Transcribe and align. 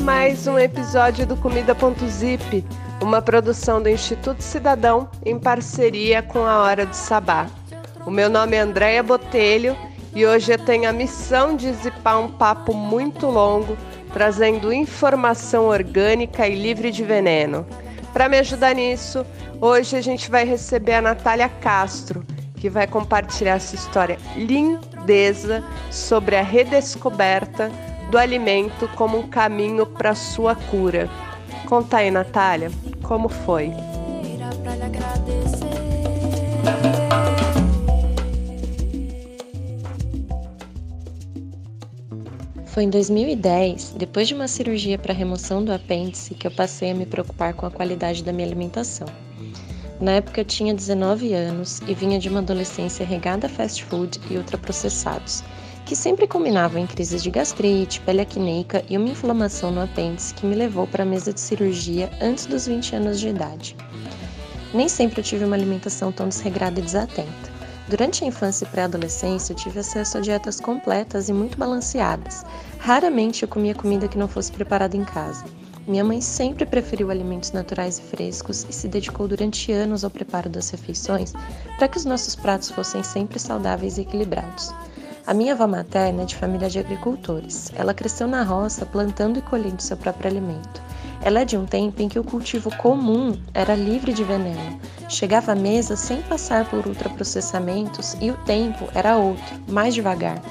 Mais 0.00 0.46
um 0.46 0.58
episódio 0.58 1.26
do 1.26 1.36
Comida.zip, 1.36 2.64
uma 3.02 3.20
produção 3.20 3.82
do 3.82 3.88
Instituto 3.88 4.42
Cidadão 4.42 5.10
em 5.26 5.38
parceria 5.38 6.22
com 6.22 6.46
a 6.46 6.60
Hora 6.62 6.86
do 6.86 6.94
Sabá. 6.94 7.46
O 8.06 8.10
meu 8.10 8.30
nome 8.30 8.56
é 8.56 8.60
Andréia 8.60 9.02
Botelho 9.02 9.76
e 10.14 10.24
hoje 10.24 10.52
eu 10.52 10.58
tenho 10.58 10.88
a 10.88 10.92
missão 10.92 11.54
de 11.54 11.70
zipar 11.74 12.18
um 12.18 12.28
papo 12.28 12.72
muito 12.72 13.26
longo, 13.26 13.76
trazendo 14.10 14.72
informação 14.72 15.66
orgânica 15.66 16.48
e 16.48 16.54
livre 16.54 16.90
de 16.90 17.04
veneno. 17.04 17.66
Para 18.10 18.28
me 18.28 18.38
ajudar 18.38 18.74
nisso, 18.74 19.24
hoje 19.60 19.96
a 19.96 20.00
gente 20.00 20.30
vai 20.30 20.46
receber 20.46 20.94
a 20.94 21.02
Natália 21.02 21.48
Castro, 21.48 22.24
que 22.56 22.70
vai 22.70 22.86
compartilhar 22.86 23.56
essa 23.56 23.74
história 23.74 24.18
lindeza 24.34 25.62
sobre 25.90 26.36
a 26.36 26.42
redescoberta 26.42 27.70
do 28.10 28.18
alimento 28.18 28.88
como 28.96 29.18
um 29.18 29.28
caminho 29.28 29.86
para 29.86 30.16
sua 30.16 30.56
cura. 30.56 31.08
Conta 31.68 31.98
aí, 31.98 32.10
Natália, 32.10 32.70
como 33.04 33.28
foi? 33.28 33.72
Foi 42.66 42.84
em 42.84 42.90
2010, 42.90 43.94
depois 43.96 44.26
de 44.26 44.34
uma 44.34 44.48
cirurgia 44.48 44.98
para 44.98 45.14
remoção 45.14 45.64
do 45.64 45.72
apêndice, 45.72 46.34
que 46.34 46.46
eu 46.46 46.50
passei 46.50 46.90
a 46.90 46.94
me 46.94 47.06
preocupar 47.06 47.54
com 47.54 47.66
a 47.66 47.70
qualidade 47.70 48.24
da 48.24 48.32
minha 48.32 48.46
alimentação. 48.46 49.06
Na 50.00 50.12
época 50.12 50.40
eu 50.40 50.44
tinha 50.44 50.74
19 50.74 51.32
anos 51.32 51.80
e 51.86 51.94
vinha 51.94 52.18
de 52.18 52.28
uma 52.28 52.40
adolescência 52.40 53.04
regada 53.04 53.46
a 53.46 53.50
fast 53.50 53.84
food 53.84 54.20
e 54.30 54.36
ultraprocessados, 54.36 55.44
que 55.90 55.96
sempre 55.96 56.28
combinavam 56.28 56.80
em 56.80 56.86
crises 56.86 57.20
de 57.20 57.32
gastrite, 57.32 58.00
pele 58.02 58.20
acneica 58.20 58.84
e 58.88 58.96
uma 58.96 59.08
inflamação 59.08 59.72
no 59.72 59.82
apêndice 59.82 60.32
que 60.32 60.46
me 60.46 60.54
levou 60.54 60.86
para 60.86 61.02
a 61.02 61.04
mesa 61.04 61.32
de 61.32 61.40
cirurgia 61.40 62.08
antes 62.22 62.46
dos 62.46 62.68
20 62.68 62.94
anos 62.94 63.18
de 63.18 63.26
idade. 63.26 63.76
Nem 64.72 64.88
sempre 64.88 65.18
eu 65.18 65.24
tive 65.24 65.44
uma 65.44 65.56
alimentação 65.56 66.12
tão 66.12 66.28
desregrada 66.28 66.78
e 66.78 66.82
desatenta. 66.84 67.50
Durante 67.88 68.22
a 68.22 68.28
infância 68.28 68.64
e 68.64 68.68
pré-adolescência, 68.68 69.52
eu 69.52 69.56
tive 69.56 69.80
acesso 69.80 70.16
a 70.16 70.20
dietas 70.20 70.60
completas 70.60 71.28
e 71.28 71.32
muito 71.32 71.58
balanceadas. 71.58 72.44
Raramente 72.78 73.42
eu 73.42 73.48
comia 73.48 73.74
comida 73.74 74.06
que 74.06 74.16
não 74.16 74.28
fosse 74.28 74.52
preparada 74.52 74.96
em 74.96 75.04
casa. 75.04 75.44
Minha 75.88 76.04
mãe 76.04 76.20
sempre 76.20 76.64
preferiu 76.64 77.10
alimentos 77.10 77.50
naturais 77.50 77.98
e 77.98 78.02
frescos 78.02 78.64
e 78.70 78.72
se 78.72 78.86
dedicou 78.86 79.26
durante 79.26 79.72
anos 79.72 80.04
ao 80.04 80.10
preparo 80.10 80.48
das 80.48 80.70
refeições 80.70 81.32
para 81.76 81.88
que 81.88 81.98
os 81.98 82.04
nossos 82.04 82.36
pratos 82.36 82.70
fossem 82.70 83.02
sempre 83.02 83.40
saudáveis 83.40 83.98
e 83.98 84.02
equilibrados. 84.02 84.72
A 85.30 85.32
minha 85.32 85.52
avó 85.52 85.64
materna 85.64 86.22
é 86.22 86.24
de 86.24 86.34
família 86.34 86.68
de 86.68 86.80
agricultores. 86.80 87.70
Ela 87.76 87.94
cresceu 87.94 88.26
na 88.26 88.42
roça, 88.42 88.84
plantando 88.84 89.38
e 89.38 89.42
colhendo 89.42 89.80
seu 89.80 89.96
próprio 89.96 90.28
alimento. 90.28 90.82
Ela 91.22 91.42
é 91.42 91.44
de 91.44 91.56
um 91.56 91.64
tempo 91.64 92.02
em 92.02 92.08
que 92.08 92.18
o 92.18 92.24
cultivo 92.24 92.68
comum 92.78 93.40
era 93.54 93.76
livre 93.76 94.12
de 94.12 94.24
veneno. 94.24 94.80
Chegava 95.08 95.52
à 95.52 95.54
mesa 95.54 95.94
sem 95.94 96.20
passar 96.22 96.68
por 96.68 96.84
ultraprocessamentos 96.84 98.16
e 98.20 98.32
o 98.32 98.36
tempo 98.38 98.88
era 98.92 99.18
outro, 99.18 99.44
mais 99.68 99.94
devagar. 99.94 100.42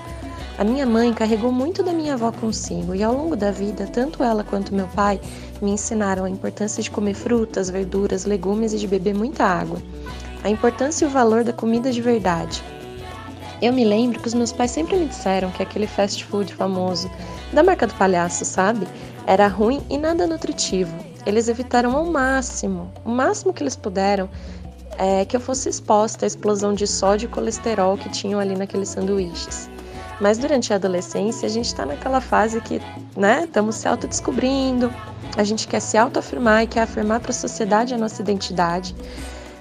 A 0.57 0.63
minha 0.63 0.85
mãe 0.85 1.13
carregou 1.13 1.51
muito 1.51 1.83
da 1.83 1.91
minha 1.91 2.13
avó 2.13 2.31
consigo 2.31 2.95
e 2.95 3.03
ao 3.03 3.13
longo 3.13 3.35
da 3.35 3.51
vida, 3.51 3.85
tanto 3.85 4.23
ela 4.23 4.45
quanto 4.45 4.73
meu 4.73 4.87
pai 4.87 5.19
me 5.61 5.71
ensinaram 5.71 6.23
a 6.23 6.29
importância 6.29 6.81
de 6.81 6.89
comer 6.89 7.15
frutas, 7.15 7.69
verduras, 7.69 8.23
legumes 8.23 8.71
e 8.71 8.77
de 8.77 8.87
beber 8.87 9.13
muita 9.13 9.43
água. 9.43 9.81
A 10.41 10.49
importância 10.49 11.03
e 11.03 11.07
o 11.09 11.11
valor 11.11 11.43
da 11.43 11.51
comida 11.51 11.91
de 11.91 12.01
verdade. 12.01 12.63
Eu 13.61 13.73
me 13.73 13.83
lembro 13.83 14.19
que 14.19 14.27
os 14.27 14.33
meus 14.33 14.53
pais 14.53 14.71
sempre 14.71 14.95
me 14.95 15.05
disseram 15.05 15.51
que 15.51 15.61
aquele 15.61 15.85
fast 15.85 16.23
food 16.23 16.53
famoso, 16.53 17.11
da 17.51 17.61
marca 17.61 17.85
do 17.85 17.93
palhaço, 17.95 18.45
sabe? 18.45 18.87
Era 19.27 19.47
ruim 19.47 19.81
e 19.89 19.97
nada 19.97 20.25
nutritivo. 20.25 20.95
Eles 21.25 21.49
evitaram 21.49 21.95
ao 21.95 22.05
máximo, 22.05 22.91
o 23.03 23.09
máximo 23.09 23.53
que 23.53 23.61
eles 23.61 23.75
puderam, 23.75 24.29
é, 24.97 25.25
que 25.25 25.35
eu 25.35 25.41
fosse 25.41 25.67
exposta 25.67 26.25
à 26.25 26.27
explosão 26.27 26.73
de 26.73 26.87
sódio 26.87 27.27
e 27.27 27.29
colesterol 27.29 27.97
que 27.97 28.09
tinham 28.09 28.39
ali 28.39 28.55
naqueles 28.55 28.89
sanduíches. 28.89 29.69
Mas 30.21 30.37
durante 30.37 30.71
a 30.71 30.77
adolescência, 30.77 31.45
a 31.45 31.49
gente 31.49 31.65
está 31.65 31.85
naquela 31.85 32.21
fase 32.21 32.59
que, 32.61 32.81
né, 33.15 33.43
estamos 33.43 33.75
se 33.75 33.87
autodescobrindo, 33.87 34.93
a 35.37 35.43
gente 35.43 35.67
quer 35.67 35.79
se 35.79 35.97
autoafirmar 35.97 36.63
e 36.63 36.67
quer 36.67 36.81
afirmar 36.81 37.19
para 37.19 37.31
a 37.31 37.33
sociedade 37.33 37.93
a 37.93 37.97
nossa 37.97 38.21
identidade, 38.21 38.95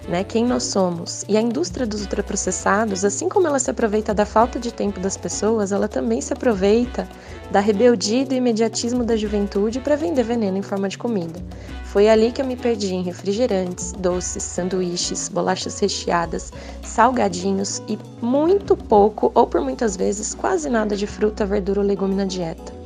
né, 0.08 0.24
quem 0.24 0.44
nós 0.44 0.64
somos. 0.64 1.24
E 1.28 1.36
a 1.36 1.40
indústria 1.40 1.86
dos 1.86 2.00
ultraprocessados, 2.00 3.04
assim 3.04 3.28
como 3.28 3.46
ela 3.46 3.58
se 3.58 3.70
aproveita 3.70 4.14
da 4.14 4.24
falta 4.24 4.58
de 4.58 4.72
tempo 4.72 4.98
das 4.98 5.16
pessoas, 5.16 5.70
ela 5.70 5.86
também 5.86 6.20
se 6.20 6.32
aproveita 6.32 7.06
da 7.50 7.60
rebeldia 7.60 8.22
e 8.22 8.24
do 8.24 8.34
imediatismo 8.34 9.04
da 9.04 9.16
juventude 9.16 9.80
para 9.80 9.96
vender 9.96 10.22
veneno 10.22 10.56
em 10.56 10.62
forma 10.62 10.88
de 10.88 10.96
comida. 10.96 11.40
Foi 11.84 12.08
ali 12.08 12.32
que 12.32 12.40
eu 12.40 12.46
me 12.46 12.56
perdi 12.56 12.94
em 12.94 13.02
refrigerantes, 13.02 13.92
doces, 13.92 14.42
sanduíches, 14.42 15.28
bolachas 15.28 15.78
recheadas, 15.78 16.52
salgadinhos 16.82 17.82
e 17.88 17.98
muito 18.20 18.76
pouco, 18.76 19.30
ou 19.34 19.46
por 19.46 19.60
muitas 19.60 19.96
vezes 19.96 20.34
quase 20.34 20.68
nada 20.68 20.96
de 20.96 21.06
fruta, 21.06 21.46
verdura 21.46 21.80
ou 21.80 21.86
legume 21.86 22.14
na 22.14 22.24
dieta. 22.24 22.77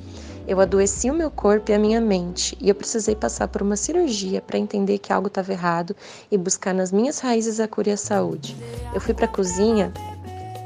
Eu 0.47 0.61
adoeci 0.61 1.11
o 1.11 1.15
meu 1.15 1.31
corpo 1.31 1.71
e 1.71 1.75
a 1.75 1.79
minha 1.79 2.01
mente, 2.01 2.57
e 2.61 2.69
eu 2.69 2.75
precisei 2.75 3.15
passar 3.15 3.49
por 3.49 3.63
uma 3.63 3.77
cirurgia 3.77 4.41
para 4.41 4.59
entender 4.59 4.99
que 4.99 5.13
algo 5.13 5.29
estava 5.29 5.53
errado 5.53 5.95
e 6.31 6.37
buscar 6.37 6.75
nas 6.75 6.91
minhas 6.91 7.21
raízes 7.21 7.61
a 7.61 7.69
cura 7.69 7.91
e 7.91 7.93
a 7.93 7.97
saúde. 7.97 8.57
Eu 8.93 9.01
fui 9.01 9.15
para 9.15 9.27
a 9.27 9.29
cozinha 9.29 9.93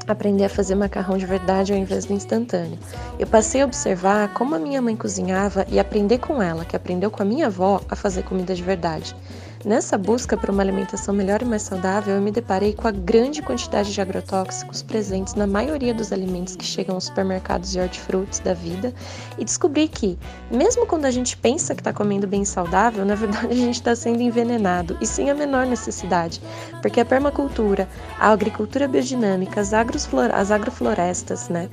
aprender 0.07 0.45
a 0.45 0.49
fazer 0.49 0.73
macarrão 0.73 1.17
de 1.17 1.25
verdade 1.25 1.73
ao 1.73 1.77
invés 1.77 2.05
do 2.05 2.13
instantâneo. 2.13 2.79
Eu 3.19 3.27
passei 3.27 3.61
a 3.61 3.65
observar 3.65 4.33
como 4.33 4.55
a 4.55 4.59
minha 4.59 4.81
mãe 4.81 4.95
cozinhava 4.95 5.65
e 5.69 5.79
aprender 5.79 6.17
com 6.19 6.41
ela, 6.41 6.65
que 6.65 6.75
aprendeu 6.75 7.11
com 7.11 7.21
a 7.21 7.25
minha 7.25 7.47
avó, 7.47 7.81
a 7.89 7.95
fazer 7.95 8.23
comida 8.23 8.55
de 8.55 8.63
verdade. 8.63 9.15
Nessa 9.65 9.97
busca 9.97 10.37
por 10.37 10.51
uma 10.51 10.61
alimentação 10.61 11.13
melhor 11.13 11.41
e 11.41 11.45
mais 11.45 11.63
saudável, 11.63 12.15
eu 12.15 12.21
me 12.21 12.31
deparei 12.31 12.73
com 12.73 12.87
a 12.87 12.91
grande 12.91 13.41
quantidade 13.41 13.91
de 13.91 13.99
agrotóxicos 13.99 14.83
presentes 14.83 15.33
na 15.33 15.47
maioria 15.47 15.95
dos 15.95 16.13
alimentos 16.13 16.55
que 16.55 16.63
chegam 16.63 16.95
aos 16.95 17.05
supermercados 17.05 17.75
e 17.75 17.79
hortifrutis 17.79 18.39
da 18.39 18.53
vida 18.53 18.93
e 19.37 19.43
descobri 19.43 19.87
que, 19.87 20.17
mesmo 20.51 20.85
quando 20.85 21.05
a 21.05 21.11
gente 21.11 21.35
pensa 21.35 21.73
que 21.73 21.81
está 21.81 21.91
comendo 21.91 22.27
bem 22.27 22.45
saudável, 22.45 23.03
na 23.03 23.15
verdade 23.15 23.47
a 23.47 23.55
gente 23.55 23.75
está 23.75 23.95
sendo 23.95 24.21
envenenado 24.21 24.95
e 25.01 25.07
sem 25.07 25.31
a 25.31 25.35
menor 25.35 25.65
necessidade, 25.65 26.39
porque 26.81 26.99
a 26.99 27.05
permacultura, 27.05 27.89
a 28.19 28.29
agricultura 28.31 28.87
biodinâmica, 28.87 29.59
as, 29.59 29.71
as 29.73 30.51
agroflorestas, 30.51 31.49
né, 31.49 31.67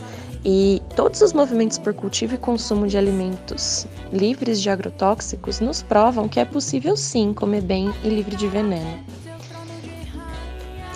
e 0.44 0.82
todos 0.94 1.22
os 1.22 1.32
movimentos 1.32 1.78
por 1.78 1.94
cultivo 1.94 2.34
e 2.34 2.38
consumo 2.38 2.86
de 2.86 2.98
alimentos 2.98 3.86
livres 4.12 4.60
de 4.60 4.68
agrotóxicos 4.68 5.58
nos 5.58 5.82
provam 5.82 6.28
que 6.28 6.38
é 6.38 6.44
possível 6.44 6.96
sim 6.96 7.32
comer 7.32 7.62
bem 7.62 7.92
e 8.04 8.08
livre 8.08 8.36
de 8.36 8.46
veneno. 8.46 8.98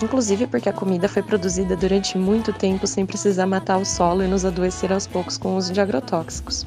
Inclusive 0.01 0.47
porque 0.47 0.69
a 0.69 0.73
comida 0.73 1.09
foi 1.09 1.23
produzida 1.23 1.75
durante 1.75 2.17
muito 2.17 2.53
tempo 2.53 2.87
sem 2.87 3.05
precisar 3.05 3.45
matar 3.45 3.77
o 3.77 3.85
solo 3.85 4.23
e 4.23 4.27
nos 4.27 4.45
adoecer 4.45 4.93
aos 4.93 5.07
poucos 5.07 5.37
com 5.37 5.55
o 5.55 5.57
uso 5.57 5.73
de 5.73 5.81
agrotóxicos. 5.81 6.65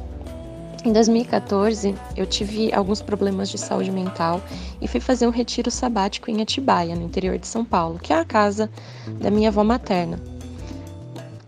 Em 0.84 0.92
2014, 0.92 1.94
eu 2.16 2.26
tive 2.26 2.74
alguns 2.74 3.00
problemas 3.00 3.48
de 3.48 3.56
saúde 3.56 3.92
mental 3.92 4.42
e 4.80 4.88
fui 4.88 4.98
fazer 4.98 5.28
um 5.28 5.30
retiro 5.30 5.70
sabático 5.70 6.28
em 6.28 6.42
Atibaia, 6.42 6.96
no 6.96 7.02
interior 7.02 7.38
de 7.38 7.46
São 7.46 7.64
Paulo, 7.64 8.00
que 8.00 8.12
é 8.12 8.18
a 8.18 8.24
casa 8.24 8.68
da 9.20 9.30
minha 9.30 9.48
avó 9.48 9.62
materna. 9.62 10.31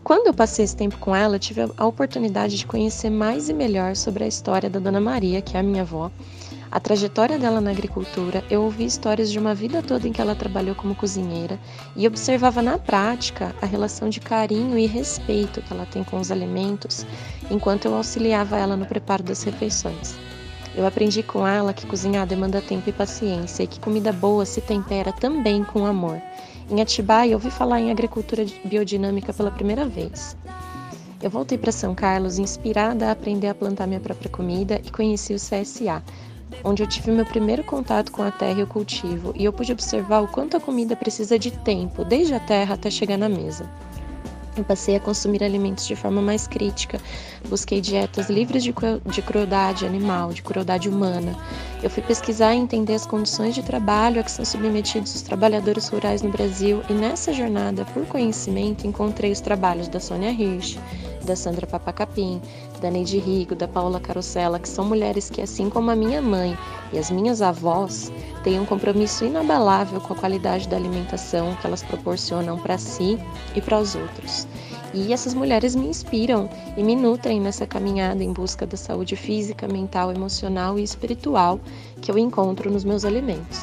Quando 0.04 0.26
eu 0.26 0.34
passei 0.34 0.66
esse 0.66 0.76
tempo 0.76 0.98
com 0.98 1.16
ela, 1.16 1.38
tive 1.38 1.62
a 1.62 1.86
oportunidade 1.86 2.58
de 2.58 2.66
conhecer 2.66 3.08
mais 3.08 3.48
e 3.48 3.54
melhor 3.54 3.96
sobre 3.96 4.22
a 4.22 4.26
história 4.26 4.68
da 4.68 4.78
Dona 4.78 5.00
Maria, 5.00 5.40
que 5.40 5.56
é 5.56 5.60
a 5.60 5.62
minha 5.62 5.80
avó, 5.80 6.10
a 6.70 6.78
trajetória 6.78 7.38
dela 7.38 7.58
na 7.58 7.70
agricultura. 7.70 8.44
Eu 8.50 8.64
ouvi 8.64 8.84
histórias 8.84 9.32
de 9.32 9.38
uma 9.38 9.54
vida 9.54 9.82
toda 9.82 10.06
em 10.06 10.12
que 10.12 10.20
ela 10.20 10.34
trabalhou 10.34 10.74
como 10.74 10.94
cozinheira 10.94 11.58
e 11.96 12.06
observava 12.06 12.60
na 12.60 12.76
prática 12.76 13.56
a 13.62 13.64
relação 13.64 14.10
de 14.10 14.20
carinho 14.20 14.78
e 14.78 14.84
respeito 14.84 15.62
que 15.62 15.72
ela 15.72 15.86
tem 15.86 16.04
com 16.04 16.20
os 16.20 16.30
alimentos, 16.30 17.06
enquanto 17.50 17.86
eu 17.86 17.94
auxiliava 17.94 18.58
ela 18.58 18.76
no 18.76 18.84
preparo 18.84 19.22
das 19.22 19.42
refeições. 19.42 20.14
Eu 20.76 20.86
aprendi 20.86 21.22
com 21.22 21.46
ela 21.46 21.72
que 21.72 21.86
cozinhar 21.86 22.26
demanda 22.26 22.60
tempo 22.60 22.90
e 22.90 22.92
paciência 22.92 23.62
e 23.62 23.66
que 23.66 23.80
comida 23.80 24.12
boa 24.12 24.44
se 24.44 24.60
tempera 24.60 25.12
também 25.12 25.64
com 25.64 25.86
amor. 25.86 26.20
Em 26.70 26.80
Atibaia, 26.80 27.36
ouvi 27.36 27.50
falar 27.50 27.80
em 27.80 27.90
agricultura 27.90 28.46
biodinâmica 28.64 29.32
pela 29.34 29.50
primeira 29.50 29.86
vez. 29.86 30.34
Eu 31.22 31.28
voltei 31.28 31.58
para 31.58 31.70
São 31.70 31.94
Carlos 31.94 32.38
inspirada 32.38 33.08
a 33.08 33.12
aprender 33.12 33.48
a 33.48 33.54
plantar 33.54 33.86
minha 33.86 34.00
própria 34.00 34.30
comida 34.30 34.80
e 34.82 34.90
conheci 34.90 35.34
o 35.34 35.36
CSA, 35.36 36.02
onde 36.62 36.82
eu 36.82 36.86
tive 36.86 37.10
meu 37.10 37.26
primeiro 37.26 37.62
contato 37.64 38.10
com 38.10 38.22
a 38.22 38.30
terra 38.30 38.60
e 38.60 38.62
o 38.62 38.66
cultivo, 38.66 39.32
e 39.36 39.44
eu 39.44 39.52
pude 39.52 39.72
observar 39.72 40.20
o 40.20 40.28
quanto 40.28 40.56
a 40.56 40.60
comida 40.60 40.96
precisa 40.96 41.38
de 41.38 41.50
tempo, 41.50 42.04
desde 42.04 42.34
a 42.34 42.40
terra 42.40 42.74
até 42.74 42.90
chegar 42.90 43.18
na 43.18 43.28
mesa. 43.28 43.68
Eu 44.56 44.64
passei 44.64 44.96
a 44.96 45.00
consumir 45.00 45.42
alimentos 45.42 45.86
de 45.86 45.96
forma 45.96 46.22
mais 46.22 46.46
crítica, 46.46 47.00
busquei 47.48 47.80
dietas 47.80 48.30
livres 48.30 48.62
de, 48.62 48.72
de 49.06 49.22
crueldade 49.22 49.84
animal, 49.84 50.32
de 50.32 50.42
crueldade 50.42 50.88
humana. 50.88 51.36
Eu 51.84 51.90
fui 51.90 52.02
pesquisar 52.02 52.54
e 52.54 52.58
entender 52.58 52.94
as 52.94 53.04
condições 53.04 53.54
de 53.54 53.62
trabalho 53.62 54.18
a 54.18 54.24
que 54.24 54.30
são 54.30 54.42
submetidos 54.42 55.14
os 55.14 55.20
trabalhadores 55.20 55.86
rurais 55.86 56.22
no 56.22 56.30
Brasil 56.30 56.82
e 56.88 56.94
nessa 56.94 57.30
jornada 57.30 57.84
por 57.84 58.06
conhecimento 58.06 58.86
encontrei 58.86 59.30
os 59.30 59.42
trabalhos 59.42 59.86
da 59.86 60.00
Sônia 60.00 60.30
Hirsch, 60.30 60.78
da 61.26 61.36
Sandra 61.36 61.66
Papacapim, 61.66 62.40
da 62.80 62.90
Neide 62.90 63.18
Rigo, 63.18 63.54
da 63.54 63.68
Paula 63.68 64.00
Carosella, 64.00 64.58
que 64.58 64.68
são 64.68 64.86
mulheres 64.86 65.28
que, 65.28 65.42
assim 65.42 65.68
como 65.68 65.90
a 65.90 65.94
minha 65.94 66.22
mãe 66.22 66.56
e 66.90 66.98
as 66.98 67.10
minhas 67.10 67.42
avós, 67.42 68.10
têm 68.42 68.58
um 68.58 68.64
compromisso 68.64 69.26
inabalável 69.26 70.00
com 70.00 70.14
a 70.14 70.16
qualidade 70.16 70.66
da 70.66 70.78
alimentação 70.78 71.54
que 71.56 71.66
elas 71.66 71.82
proporcionam 71.82 72.58
para 72.58 72.78
si 72.78 73.18
e 73.54 73.60
para 73.60 73.78
os 73.78 73.94
outros. 73.94 74.48
E 74.94 75.12
essas 75.12 75.34
mulheres 75.34 75.74
me 75.74 75.88
inspiram 75.88 76.48
e 76.76 76.82
me 76.82 76.94
nutrem 76.94 77.40
nessa 77.40 77.66
caminhada 77.66 78.22
em 78.22 78.32
busca 78.32 78.64
da 78.64 78.76
saúde 78.76 79.16
física, 79.16 79.66
mental, 79.66 80.12
emocional 80.12 80.78
e 80.78 80.84
espiritual 80.84 81.58
que 82.00 82.10
eu 82.10 82.16
encontro 82.16 82.70
nos 82.70 82.84
meus 82.84 83.04
alimentos. 83.04 83.58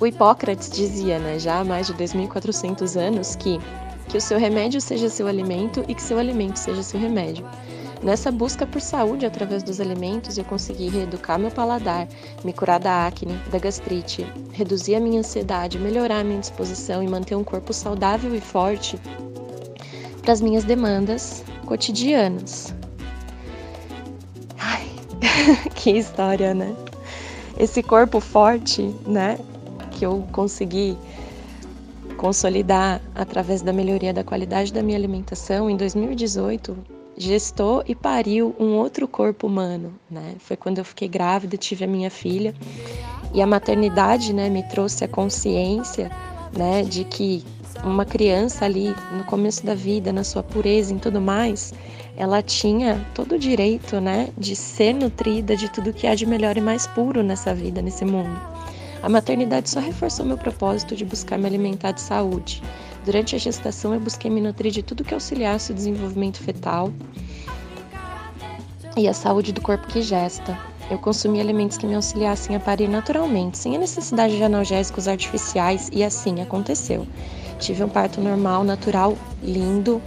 O 0.00 0.06
Hipócrates 0.06 0.68
dizia, 0.68 1.18
né, 1.20 1.38
já 1.38 1.60
há 1.60 1.64
mais 1.64 1.86
de 1.86 1.94
2.400 1.94 3.00
anos, 3.00 3.36
que 3.36 3.60
que 4.08 4.16
o 4.16 4.20
seu 4.20 4.38
remédio 4.38 4.80
seja 4.80 5.08
seu 5.08 5.26
alimento 5.26 5.84
e 5.88 5.94
que 5.94 6.02
seu 6.02 6.18
alimento 6.18 6.58
seja 6.58 6.82
seu 6.82 6.98
remédio. 6.98 7.44
Nessa 8.02 8.30
busca 8.30 8.66
por 8.66 8.80
saúde 8.80 9.26
através 9.26 9.62
dos 9.62 9.80
alimentos, 9.80 10.36
eu 10.36 10.44
consegui 10.44 10.88
reeducar 10.88 11.38
meu 11.38 11.50
paladar, 11.50 12.06
me 12.44 12.52
curar 12.52 12.78
da 12.78 13.06
acne, 13.06 13.34
da 13.50 13.58
gastrite, 13.58 14.24
reduzir 14.52 14.94
a 14.94 15.00
minha 15.00 15.20
ansiedade, 15.20 15.78
melhorar 15.78 16.20
a 16.20 16.24
minha 16.24 16.38
disposição 16.38 17.02
e 17.02 17.08
manter 17.08 17.34
um 17.34 17.42
corpo 17.42 17.72
saudável 17.72 18.34
e 18.34 18.40
forte 18.40 18.98
para 20.26 20.32
as 20.32 20.40
minhas 20.40 20.64
demandas 20.64 21.44
cotidianas. 21.66 22.74
Ai, 24.58 24.90
que 25.72 25.92
história, 25.92 26.52
né? 26.52 26.74
Esse 27.56 27.80
corpo 27.80 28.18
forte, 28.18 28.92
né, 29.06 29.38
que 29.92 30.04
eu 30.04 30.26
consegui 30.32 30.98
consolidar 32.16 33.00
através 33.14 33.62
da 33.62 33.72
melhoria 33.72 34.12
da 34.12 34.24
qualidade 34.24 34.72
da 34.72 34.82
minha 34.82 34.98
alimentação, 34.98 35.70
em 35.70 35.76
2018 35.76 36.76
gestou 37.16 37.84
e 37.86 37.94
pariu 37.94 38.52
um 38.58 38.74
outro 38.74 39.06
corpo 39.06 39.46
humano, 39.46 39.94
né? 40.10 40.34
Foi 40.40 40.56
quando 40.56 40.78
eu 40.78 40.84
fiquei 40.84 41.06
grávida, 41.06 41.56
tive 41.56 41.84
a 41.84 41.86
minha 41.86 42.10
filha 42.10 42.52
e 43.32 43.40
a 43.40 43.46
maternidade, 43.46 44.32
né, 44.32 44.50
me 44.50 44.64
trouxe 44.64 45.04
a 45.04 45.08
consciência, 45.08 46.10
né, 46.52 46.82
de 46.82 47.04
que 47.04 47.44
uma 47.84 48.04
criança 48.04 48.64
ali 48.64 48.94
no 49.12 49.24
começo 49.24 49.64
da 49.64 49.74
vida, 49.74 50.12
na 50.12 50.24
sua 50.24 50.42
pureza 50.42 50.94
e 50.94 50.98
tudo 50.98 51.20
mais, 51.20 51.72
ela 52.16 52.42
tinha 52.42 53.04
todo 53.14 53.34
o 53.34 53.38
direito, 53.38 54.00
né, 54.00 54.28
de 54.36 54.56
ser 54.56 54.94
nutrida 54.94 55.56
de 55.56 55.68
tudo 55.68 55.92
que 55.92 56.06
há 56.06 56.14
de 56.14 56.26
melhor 56.26 56.56
e 56.56 56.60
mais 56.60 56.86
puro 56.86 57.22
nessa 57.22 57.54
vida, 57.54 57.82
nesse 57.82 58.04
mundo. 58.04 58.40
A 59.02 59.08
maternidade 59.08 59.68
só 59.68 59.78
reforçou 59.78 60.24
meu 60.24 60.38
propósito 60.38 60.96
de 60.96 61.04
buscar 61.04 61.38
me 61.38 61.46
alimentar 61.46 61.92
de 61.92 62.00
saúde. 62.00 62.62
Durante 63.04 63.36
a 63.36 63.38
gestação, 63.38 63.94
eu 63.94 64.00
busquei 64.00 64.30
me 64.30 64.40
nutrir 64.40 64.72
de 64.72 64.82
tudo 64.82 65.04
que 65.04 65.14
auxiliasse 65.14 65.70
o 65.70 65.74
desenvolvimento 65.74 66.42
fetal 66.42 66.90
e 68.96 69.06
a 69.06 69.12
saúde 69.12 69.52
do 69.52 69.60
corpo 69.60 69.86
que 69.86 70.00
gesta. 70.02 70.58
Eu 70.90 70.98
consumi 70.98 71.40
alimentos 71.40 71.76
que 71.76 71.86
me 71.86 71.94
auxiliassem 71.94 72.56
a 72.56 72.60
parir 72.60 72.88
naturalmente, 72.88 73.58
sem 73.58 73.76
a 73.76 73.78
necessidade 73.78 74.36
de 74.36 74.42
analgésicos 74.42 75.06
artificiais, 75.06 75.90
e 75.92 76.02
assim 76.02 76.40
aconteceu. 76.40 77.06
Tive 77.58 77.84
um 77.84 77.88
parto 77.88 78.20
normal, 78.20 78.64
natural, 78.64 79.16
lindo. 79.42 80.00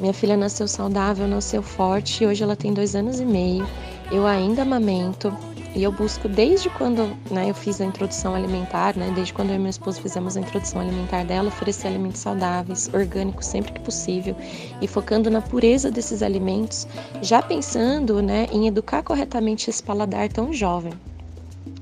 Minha 0.00 0.12
filha 0.12 0.36
nasceu 0.36 0.66
saudável, 0.66 1.28
nasceu 1.28 1.62
forte 1.62 2.24
e 2.24 2.26
hoje 2.26 2.42
ela 2.42 2.56
tem 2.56 2.72
dois 2.72 2.94
anos 2.96 3.20
e 3.20 3.24
meio. 3.24 3.66
Eu 4.10 4.26
ainda 4.26 4.62
amamento 4.62 5.32
e 5.74 5.82
eu 5.82 5.90
busco 5.90 6.28
desde 6.28 6.70
quando 6.70 7.16
né, 7.30 7.50
eu 7.50 7.54
fiz 7.54 7.80
a 7.80 7.84
introdução 7.84 8.34
alimentar, 8.34 8.96
né, 8.96 9.10
desde 9.14 9.32
quando 9.32 9.50
eu 9.50 9.56
e 9.56 9.58
meu 9.58 9.70
esposo 9.70 10.00
fizemos 10.00 10.36
a 10.36 10.40
introdução 10.40 10.80
alimentar 10.80 11.24
dela, 11.24 11.48
oferecer 11.48 11.88
alimentos 11.88 12.20
saudáveis, 12.20 12.88
orgânicos 12.94 13.46
sempre 13.46 13.72
que 13.72 13.80
possível 13.80 14.36
e 14.80 14.86
focando 14.86 15.28
na 15.30 15.42
pureza 15.42 15.90
desses 15.90 16.22
alimentos, 16.22 16.86
já 17.20 17.42
pensando 17.42 18.22
né, 18.22 18.46
em 18.52 18.68
educar 18.68 19.02
corretamente 19.02 19.68
esse 19.68 19.82
paladar 19.82 20.28
tão 20.28 20.52
jovem 20.52 20.92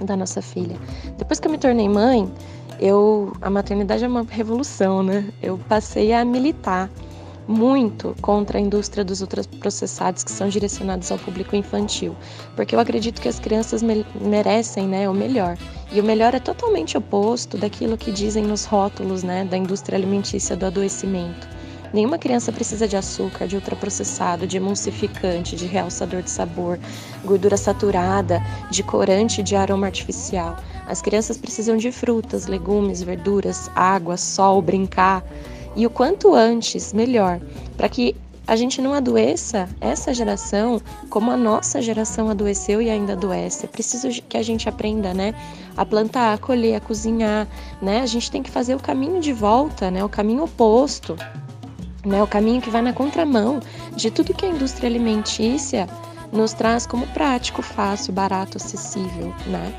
da 0.01 0.17
nossa 0.17 0.41
filha. 0.41 0.77
Depois 1.19 1.39
que 1.39 1.47
eu 1.47 1.53
me 1.53 1.59
tornei 1.59 1.89
mãe, 1.89 2.33
eu 2.83 3.33
a 3.41 3.49
maternidade 3.49 4.05
é 4.05 4.09
uma 4.09 4.27
revolução, 4.29 5.05
né? 5.05 5.25
Eu 5.41 5.57
passei 5.69 6.13
a 6.13 6.25
militar 6.25 6.91
muito 7.47 8.15
contra 8.21 8.59
a 8.59 8.61
indústria 8.61 9.05
dos 9.05 9.21
ultraprocessados 9.21 10.25
que 10.25 10.31
são 10.31 10.49
direcionados 10.49 11.11
ao 11.13 11.19
público 11.19 11.55
infantil, 11.55 12.17
porque 12.57 12.75
eu 12.75 12.81
acredito 12.81 13.21
que 13.21 13.29
as 13.29 13.39
crianças 13.39 13.83
me 13.83 14.05
merecem, 14.21 14.87
né, 14.89 15.09
o 15.09 15.15
melhor. 15.15 15.57
E 15.93 16.01
o 16.01 16.05
melhor 16.05 16.35
é 16.35 16.41
totalmente 16.41 16.97
oposto 16.97 17.57
daquilo 17.57 17.97
que 17.97 18.11
dizem 18.11 18.45
nos 18.45 18.65
rótulos, 18.65 19.23
né, 19.23 19.45
da 19.45 19.57
indústria 19.57 19.97
alimentícia 19.97 20.57
do 20.57 20.67
adoecimento. 20.67 21.49
Nenhuma 21.93 22.17
criança 22.17 22.51
precisa 22.51 22.89
de 22.89 22.97
açúcar, 22.97 23.47
de 23.47 23.57
ultraprocessado, 23.57 24.47
de 24.47 24.57
emulsificante, 24.57 25.55
de 25.55 25.67
realçador 25.67 26.23
de 26.23 26.31
sabor, 26.31 26.79
gordura 27.23 27.57
saturada, 27.57 28.43
de 28.71 28.83
corante, 28.83 29.43
de 29.43 29.55
aroma 29.55 29.87
artificial. 29.87 30.57
As 30.87 31.03
crianças 31.03 31.37
precisam 31.37 31.77
de 31.77 31.93
frutas, 31.93 32.47
legumes, 32.47 33.03
verduras, 33.03 33.71
água, 33.75 34.17
sol, 34.17 34.63
brincar. 34.63 35.23
E 35.77 35.87
o 35.87 35.91
quanto 35.91 36.35
antes, 36.35 36.95
melhor, 36.95 37.39
para 37.77 37.91
que 37.91 38.17
a 38.47 38.57
gente 38.57 38.81
não 38.81 38.93
adoeça 38.93 39.69
essa 39.81 40.13
geração 40.13 40.81
como 41.09 41.31
a 41.31 41.37
nossa 41.37 41.81
geração 41.81 42.29
adoeceu 42.29 42.83
e 42.83 42.91
ainda 42.91 43.13
adoece. 43.13 43.67
É 43.67 43.69
preciso 43.69 44.09
que 44.29 44.37
a 44.37 44.43
gente 44.43 44.69
aprenda, 44.69 45.15
né, 45.15 45.35
a 45.77 45.87
plantar, 45.87 46.33
a 46.33 46.39
colher, 46.39 46.77
a 46.77 46.81
cozinhar, 46.81 47.47
né? 47.81 48.01
A 48.01 48.07
gente 48.07 48.31
tem 48.31 48.43
que 48.43 48.51
fazer 48.51 48.75
o 48.75 48.81
caminho 48.81 49.21
de 49.21 49.33
volta, 49.33 49.91
né, 49.91 50.03
o 50.03 50.09
caminho 50.09 50.43
oposto 50.43 51.17
né, 52.05 52.23
o 52.23 52.27
caminho 52.27 52.61
que 52.61 52.71
vai 52.71 52.83
na 52.83 52.93
contramão 52.93 53.61
de 53.95 54.11
tudo 54.11 54.35
que 54.35 54.47
a 54.47 54.49
indústria 54.49 54.89
alimentícia 54.89 55.89
nos 56.33 56.53
traz 56.53 56.87
como 56.87 57.07
prático, 57.09 57.63
fácil, 57.63 58.13
barato, 58.13 58.57
acessível, 58.57 59.35
né? 59.47 59.73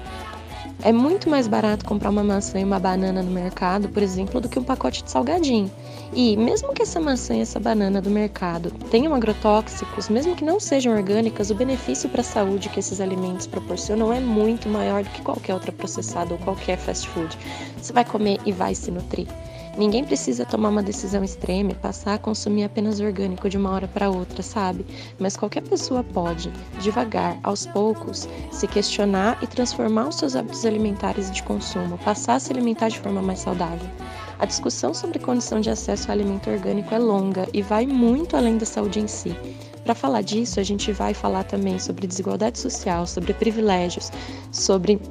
É 0.86 0.92
muito 0.92 1.30
mais 1.30 1.48
barato 1.48 1.86
comprar 1.86 2.10
uma 2.10 2.24
maçã 2.24 2.60
e 2.60 2.64
uma 2.64 2.80
banana 2.80 3.24
no 3.24 3.32
mercado, 3.32 3.88
por 3.88 4.04
exemplo, 4.04 4.42
do 4.42 4.50
que 4.50 4.60
um 4.60 4.64
pacote 4.64 5.02
de 5.02 5.10
salgadinho. 5.10 5.72
E 6.14 6.36
mesmo 6.36 6.74
que 6.74 6.82
essa 6.82 7.00
maçã 7.00 7.36
e 7.36 7.40
essa 7.40 7.58
banana 7.58 8.02
do 8.02 8.10
mercado 8.10 8.70
tenham 8.92 9.16
agrotóxicos, 9.16 10.10
mesmo 10.10 10.36
que 10.36 10.44
não 10.44 10.60
sejam 10.60 10.94
orgânicas, 10.94 11.50
o 11.50 11.56
benefício 11.56 12.10
para 12.10 12.20
a 12.20 12.24
saúde 12.26 12.68
que 12.68 12.80
esses 12.80 13.00
alimentos 13.00 13.48
proporcionam 13.48 14.12
é 14.12 14.20
muito 14.20 14.68
maior 14.68 15.04
do 15.04 15.10
que 15.12 15.22
qualquer 15.22 15.54
outra 15.54 15.72
processada 15.72 16.34
ou 16.34 16.40
qualquer 16.40 16.78
fast 16.78 17.08
food. 17.08 17.38
Você 17.78 17.94
vai 17.94 18.04
comer 18.04 18.40
e 18.46 18.52
vai 18.52 18.76
se 18.76 18.92
nutrir. 18.92 19.28
Ninguém 19.76 20.04
precisa 20.04 20.46
tomar 20.46 20.70
uma 20.70 20.84
decisão 20.84 21.24
extrema 21.24 21.72
e 21.72 21.76
passar 21.76 22.14
a 22.14 22.18
consumir 22.20 22.64
apenas 22.64 23.00
orgânico 23.00 23.50
de 23.50 23.58
uma 23.58 23.72
hora 23.72 23.88
para 23.88 24.10
outra, 24.10 24.44
sabe? 24.44 24.86
Mas 25.18 25.36
qualquer 25.36 25.64
pessoa 25.64 26.04
pode, 26.04 26.52
devagar, 26.80 27.40
aos 27.42 27.66
poucos, 27.66 28.30
se 28.52 28.68
questionar 28.68 29.40
e 29.42 29.48
transformar 29.48 30.10
os 30.10 30.16
seus 30.16 30.36
hábitos 30.36 30.64
alimentares 30.64 31.30
e 31.30 31.32
de 31.32 31.42
consumo, 31.42 31.98
passar 31.98 32.36
a 32.36 32.40
se 32.40 32.54
alimentar 32.54 32.90
de 32.90 33.00
forma 33.00 33.22
mais 33.22 33.40
saudável. 33.40 33.90
A 34.38 34.46
discussão 34.46 34.94
sobre 34.94 35.18
condição 35.18 35.60
de 35.60 35.72
acesso 35.72 36.12
ao 36.12 36.14
alimento 36.14 36.52
orgânico 36.52 36.94
é 36.94 37.00
longa 37.00 37.48
e 37.52 37.64
vai 37.64 37.88
muito 37.88 38.38
além 38.38 38.58
da 38.58 38.66
saúde 38.68 39.00
em 39.00 39.08
si. 39.08 39.36
Para 39.84 39.96
falar 39.96 40.22
disso, 40.22 40.60
a 40.60 40.64
gente 40.64 40.92
vai 40.92 41.14
falar 41.14 41.44
também 41.44 41.80
sobre 41.80 42.08
desigualdade 42.08 42.60
social, 42.60 43.06
sobre 43.06 43.34
privilégios, 43.34 44.12
sobre 44.52 45.02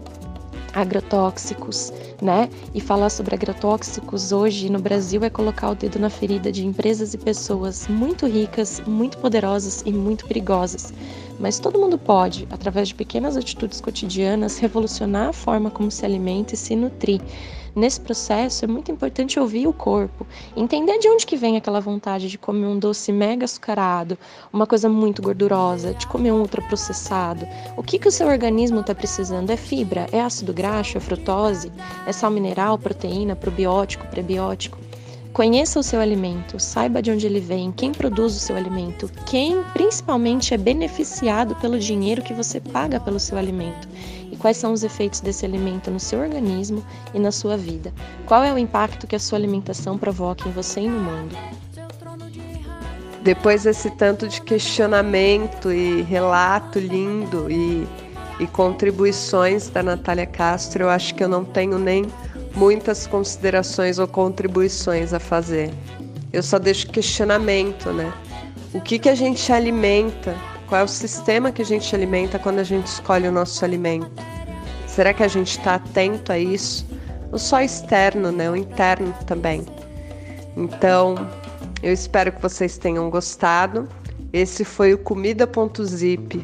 agrotóxicos, 0.72 1.92
né? 2.20 2.48
E 2.74 2.80
falar 2.80 3.10
sobre 3.10 3.34
agrotóxicos 3.34 4.32
hoje 4.32 4.70
no 4.70 4.78
Brasil 4.78 5.22
é 5.24 5.30
colocar 5.30 5.70
o 5.70 5.74
dedo 5.74 5.98
na 5.98 6.10
ferida 6.10 6.50
de 6.50 6.66
empresas 6.66 7.14
e 7.14 7.18
pessoas 7.18 7.86
muito 7.88 8.26
ricas, 8.26 8.80
muito 8.86 9.18
poderosas 9.18 9.82
e 9.84 9.92
muito 9.92 10.26
perigosas. 10.26 10.92
Mas 11.38 11.58
todo 11.58 11.78
mundo 11.78 11.98
pode, 11.98 12.46
através 12.50 12.88
de 12.88 12.94
pequenas 12.94 13.36
atitudes 13.36 13.80
cotidianas, 13.80 14.58
revolucionar 14.58 15.28
a 15.28 15.32
forma 15.32 15.70
como 15.70 15.90
se 15.90 16.04
alimenta 16.04 16.54
e 16.54 16.56
se 16.56 16.76
nutrir. 16.76 17.20
Nesse 17.74 17.98
processo 17.98 18.66
é 18.66 18.68
muito 18.68 18.92
importante 18.92 19.40
ouvir 19.40 19.66
o 19.66 19.72
corpo, 19.72 20.26
entender 20.54 20.98
de 20.98 21.08
onde 21.08 21.24
que 21.24 21.36
vem 21.36 21.56
aquela 21.56 21.80
vontade 21.80 22.28
de 22.28 22.36
comer 22.36 22.66
um 22.66 22.78
doce 22.78 23.10
mega 23.10 23.46
açucarado, 23.46 24.18
uma 24.52 24.66
coisa 24.66 24.90
muito 24.90 25.22
gordurosa, 25.22 25.94
de 25.94 26.06
comer 26.06 26.32
um 26.32 26.40
ultraprocessado. 26.40 27.48
O 27.74 27.82
que 27.82 27.98
que 27.98 28.08
o 28.08 28.12
seu 28.12 28.28
organismo 28.28 28.80
está 28.80 28.94
precisando? 28.94 29.48
É 29.48 29.56
fibra? 29.56 30.06
É 30.12 30.20
ácido 30.20 30.52
graxo? 30.52 30.98
É 30.98 31.00
frutose? 31.00 31.72
É 32.06 32.12
sal 32.12 32.30
mineral, 32.30 32.78
proteína, 32.78 33.34
probiótico, 33.34 34.06
prebiótico? 34.06 34.78
Conheça 35.32 35.80
o 35.80 35.82
seu 35.82 35.98
alimento, 35.98 36.60
saiba 36.60 37.00
de 37.00 37.10
onde 37.10 37.24
ele 37.24 37.40
vem, 37.40 37.72
quem 37.72 37.90
produz 37.90 38.36
o 38.36 38.38
seu 38.38 38.54
alimento, 38.54 39.10
quem 39.24 39.62
principalmente 39.72 40.52
é 40.52 40.58
beneficiado 40.58 41.54
pelo 41.56 41.78
dinheiro 41.78 42.20
que 42.20 42.34
você 42.34 42.60
paga 42.60 43.00
pelo 43.00 43.18
seu 43.18 43.38
alimento 43.38 43.88
e 44.32 44.36
quais 44.36 44.56
são 44.56 44.72
os 44.72 44.82
efeitos 44.82 45.20
desse 45.20 45.44
alimento 45.44 45.90
no 45.90 46.00
seu 46.00 46.18
organismo 46.18 46.82
e 47.12 47.18
na 47.18 47.30
sua 47.30 47.56
vida. 47.56 47.92
Qual 48.24 48.42
é 48.42 48.52
o 48.52 48.56
impacto 48.56 49.06
que 49.06 49.14
a 49.14 49.18
sua 49.18 49.38
alimentação 49.38 49.98
provoca 49.98 50.48
em 50.48 50.52
você 50.52 50.80
e 50.80 50.88
no 50.88 50.98
mundo. 50.98 51.36
Depois 53.22 53.64
desse 53.64 53.90
tanto 53.90 54.26
de 54.26 54.40
questionamento 54.40 55.70
e 55.70 56.02
relato 56.02 56.80
lindo 56.80 57.48
e, 57.48 57.86
e 58.40 58.46
contribuições 58.48 59.68
da 59.68 59.82
Natália 59.82 60.26
Castro, 60.26 60.84
eu 60.84 60.90
acho 60.90 61.14
que 61.14 61.22
eu 61.22 61.28
não 61.28 61.44
tenho 61.44 61.78
nem 61.78 62.06
muitas 62.56 63.06
considerações 63.06 63.98
ou 63.98 64.08
contribuições 64.08 65.12
a 65.12 65.20
fazer. 65.20 65.70
Eu 66.32 66.42
só 66.42 66.58
deixo 66.58 66.88
questionamento, 66.88 67.92
né? 67.92 68.12
O 68.72 68.80
que, 68.80 68.98
que 68.98 69.08
a 69.08 69.14
gente 69.14 69.52
alimenta? 69.52 70.34
Qual 70.72 70.80
é 70.80 70.84
o 70.84 70.88
sistema 70.88 71.52
que 71.52 71.60
a 71.60 71.64
gente 71.66 71.94
alimenta 71.94 72.38
quando 72.38 72.58
a 72.58 72.64
gente 72.64 72.86
escolhe 72.86 73.28
o 73.28 73.30
nosso 73.30 73.62
alimento? 73.62 74.10
Será 74.86 75.12
que 75.12 75.22
a 75.22 75.28
gente 75.28 75.58
está 75.58 75.74
atento 75.74 76.32
a 76.32 76.38
isso? 76.38 76.86
Não 77.30 77.38
só 77.38 77.60
externo, 77.60 78.32
né? 78.32 78.50
O 78.50 78.56
interno 78.56 79.14
também. 79.26 79.66
Então, 80.56 81.28
eu 81.82 81.92
espero 81.92 82.32
que 82.32 82.40
vocês 82.40 82.78
tenham 82.78 83.10
gostado. 83.10 83.86
Esse 84.32 84.64
foi 84.64 84.94
o 84.94 84.98
Comida.zip, 84.98 86.42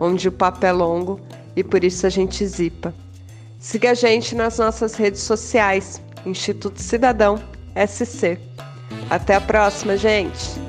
onde 0.00 0.26
o 0.26 0.32
papo 0.32 0.64
é 0.64 0.72
longo 0.72 1.20
e 1.54 1.62
por 1.62 1.84
isso 1.84 2.06
a 2.06 2.08
gente 2.08 2.46
zipa. 2.46 2.94
Siga 3.60 3.90
a 3.90 3.94
gente 3.94 4.34
nas 4.34 4.58
nossas 4.58 4.94
redes 4.94 5.20
sociais, 5.20 6.00
Instituto 6.24 6.80
Cidadão 6.80 7.38
SC. 7.86 8.38
Até 9.10 9.34
a 9.34 9.40
próxima, 9.42 9.98
gente! 9.98 10.65